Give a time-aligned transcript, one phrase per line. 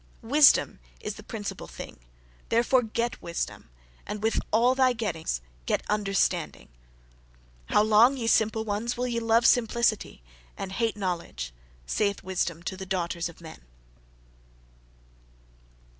[0.23, 1.99] "Wisdom is the principal thing:
[2.49, 3.69] THEREFORE get wisdom;
[4.07, 6.69] and with all thy gettings get understanding."
[7.67, 10.23] "How long ye simple ones, will ye love simplicity,
[10.57, 11.53] and hate knowledge?"
[11.85, 13.61] Saith Wisdom to the daughters of men!